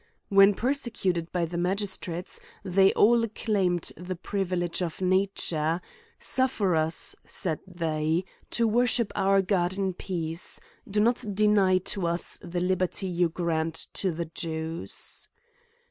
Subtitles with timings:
[0.29, 7.59] When persecuted by the magistrates, they all claimed the privilege of nature;*' suffer us, said
[7.67, 10.59] they, to worship our God in peace;
[10.89, 15.29] do not deny to us, the liberty you grant to the Jews."